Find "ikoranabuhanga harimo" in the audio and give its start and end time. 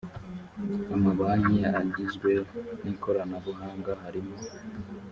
2.93-4.35